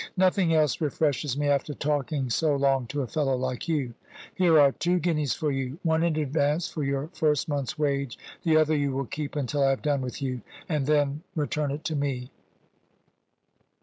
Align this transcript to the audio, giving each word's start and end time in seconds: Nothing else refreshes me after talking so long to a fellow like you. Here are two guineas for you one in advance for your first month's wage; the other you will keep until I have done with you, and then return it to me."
Nothing 0.17 0.51
else 0.51 0.81
refreshes 0.81 1.37
me 1.37 1.47
after 1.47 1.75
talking 1.75 2.31
so 2.31 2.55
long 2.55 2.87
to 2.87 3.03
a 3.03 3.07
fellow 3.07 3.37
like 3.37 3.67
you. 3.67 3.93
Here 4.33 4.57
are 4.59 4.71
two 4.71 4.97
guineas 4.97 5.35
for 5.35 5.51
you 5.51 5.77
one 5.83 6.01
in 6.03 6.15
advance 6.15 6.67
for 6.67 6.83
your 6.83 7.09
first 7.09 7.47
month's 7.47 7.77
wage; 7.77 8.17
the 8.41 8.57
other 8.57 8.75
you 8.75 8.93
will 8.93 9.05
keep 9.05 9.35
until 9.35 9.61
I 9.61 9.69
have 9.69 9.83
done 9.83 10.01
with 10.01 10.19
you, 10.19 10.41
and 10.67 10.87
then 10.87 11.21
return 11.35 11.69
it 11.69 11.83
to 11.85 11.95
me." 11.95 12.31